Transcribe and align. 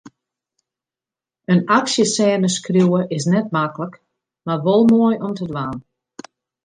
In 1.51 1.59
aksjesêne 1.77 2.49
skriuwe 2.55 3.01
is 3.17 3.25
net 3.31 3.47
maklik, 3.55 3.93
mar 4.45 4.59
wol 4.65 4.81
moai 4.89 5.15
om 5.25 5.33
te 5.37 5.43
dwaan. 5.49 5.77